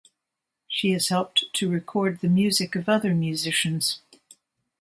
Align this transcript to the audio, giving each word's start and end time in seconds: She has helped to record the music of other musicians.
She 0.67 0.93
has 0.93 1.09
helped 1.09 1.43
to 1.53 1.69
record 1.69 2.21
the 2.21 2.27
music 2.27 2.75
of 2.75 2.89
other 2.89 3.13
musicians. 3.13 3.99